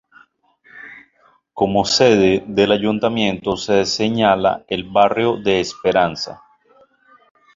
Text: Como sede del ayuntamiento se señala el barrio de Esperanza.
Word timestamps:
Como 1.53 1.85
sede 1.85 2.43
del 2.47 2.71
ayuntamiento 2.71 3.55
se 3.55 3.85
señala 3.85 4.65
el 4.67 4.83
barrio 4.85 5.37
de 5.37 5.59
Esperanza. 5.59 6.41